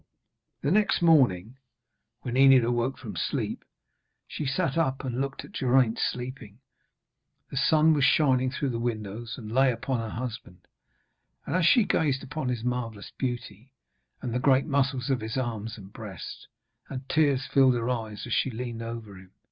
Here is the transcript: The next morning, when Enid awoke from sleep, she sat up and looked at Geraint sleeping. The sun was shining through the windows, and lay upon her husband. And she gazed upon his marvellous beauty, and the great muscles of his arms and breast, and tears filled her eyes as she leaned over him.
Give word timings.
The 0.63 0.71
next 0.71 1.03
morning, 1.03 1.57
when 2.21 2.35
Enid 2.35 2.63
awoke 2.63 2.97
from 2.97 3.15
sleep, 3.15 3.63
she 4.27 4.47
sat 4.47 4.75
up 4.75 5.03
and 5.05 5.21
looked 5.21 5.45
at 5.45 5.51
Geraint 5.51 5.99
sleeping. 5.99 6.57
The 7.51 7.57
sun 7.57 7.93
was 7.93 8.03
shining 8.03 8.49
through 8.49 8.71
the 8.71 8.79
windows, 8.79 9.35
and 9.37 9.51
lay 9.51 9.71
upon 9.71 9.99
her 9.99 10.09
husband. 10.09 10.67
And 11.45 11.63
she 11.63 11.83
gazed 11.83 12.23
upon 12.23 12.49
his 12.49 12.63
marvellous 12.63 13.11
beauty, 13.15 13.73
and 14.23 14.33
the 14.33 14.39
great 14.39 14.65
muscles 14.65 15.11
of 15.11 15.21
his 15.21 15.37
arms 15.37 15.77
and 15.77 15.93
breast, 15.93 16.47
and 16.89 17.07
tears 17.07 17.45
filled 17.45 17.75
her 17.75 17.87
eyes 17.87 18.25
as 18.25 18.33
she 18.33 18.49
leaned 18.49 18.81
over 18.81 19.17
him. 19.19 19.33